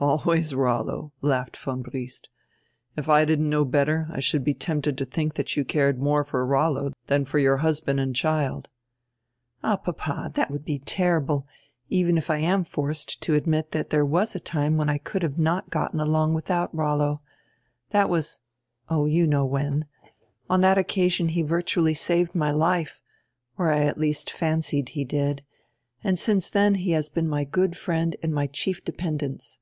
[0.00, 2.30] "Always Rollo," laughed von Briest.
[2.96, 6.24] "If I didn't know better, I should be tempted to diink diat you cared more
[6.24, 8.70] for Rollo dian for your husband and child."
[9.62, 11.46] "All, papa, diat would be terrible,
[11.90, 15.38] even if I am forced to admit diat diere was a time when I could
[15.38, 17.20] not have gotten along without Rollo.
[17.90, 18.40] That was—
[18.88, 19.84] oh, you know when—
[20.48, 23.02] On that occasion he virtually saved my life,
[23.58, 25.44] or I at least fancied he did,
[26.02, 29.58] and since then he has been my good friend and my chief dependence.